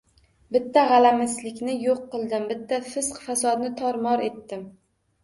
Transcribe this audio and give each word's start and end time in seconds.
—Bitta 0.55 0.83
g‘alamislikni 0.91 1.75
yo‘q 1.87 1.99
qildim. 2.13 2.47
Bitta 2.53 2.79
fisq-fasodni 2.87 3.71
tor-mor 3.83 4.25
etdim. 4.31 4.65